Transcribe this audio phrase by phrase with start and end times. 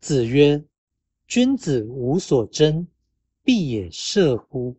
[0.00, 0.64] 子曰
[1.26, 2.86] ：“君子无所争，
[3.42, 4.76] 必也射乎？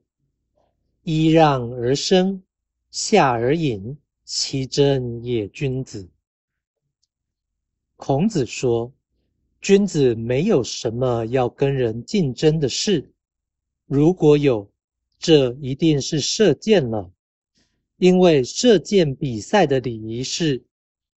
[1.03, 2.41] 揖让而生，
[2.89, 6.09] 下而饮，其争也君子。”
[7.97, 8.93] 孔子说
[9.59, 13.11] ：“君子没有什么要跟人竞争的事，
[13.85, 14.71] 如果有，
[15.19, 17.11] 这一定是射箭了。
[17.97, 20.63] 因为射箭比赛的礼仪是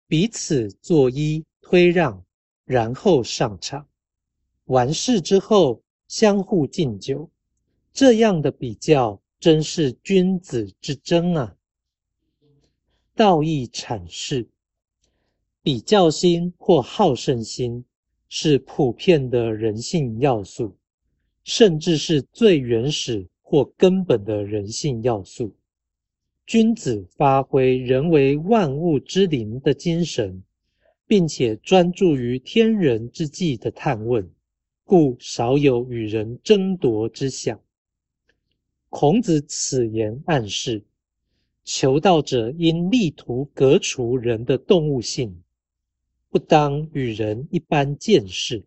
[0.06, 2.24] 彼此作揖推让，
[2.64, 3.86] 然后上场。”
[4.70, 7.28] 完事之后，相互敬酒，
[7.92, 11.56] 这样的比较真是君子之争啊！
[13.16, 14.46] 道义阐释：
[15.60, 17.84] 比较心或好胜心
[18.28, 20.76] 是普遍的人性要素，
[21.42, 25.52] 甚至是最原始或根本的人性要素。
[26.46, 30.40] 君子发挥人为万物之灵的精神，
[31.08, 34.30] 并且专注于天人之际的探问。
[34.90, 37.60] 故少有与人争夺之想。
[38.88, 40.82] 孔子此言暗示，
[41.62, 45.44] 求道者应力图革除人的动物性，
[46.28, 48.64] 不当与人一般见识。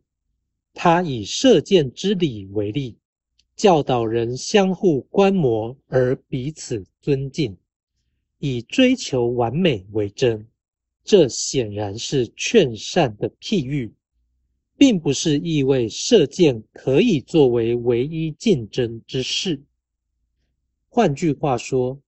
[0.74, 2.96] 他以射箭之礼为例，
[3.58, 7.58] 教导人相互观摩而彼此尊敬，
[8.40, 10.48] 以追求完美为真。
[11.04, 13.94] 这显然是劝善的譬喻。
[14.86, 19.64] 并不是意味射箭可以作为唯一竞争之事。
[20.90, 22.02] 换句话说，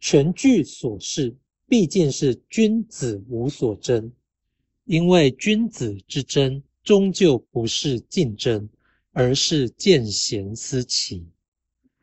[0.00, 1.36] 全句所示
[1.68, 4.10] 毕竟是君子无所争，
[4.86, 8.68] 因为君子之争终究不是竞争，
[9.12, 11.24] 而是见贤思齐。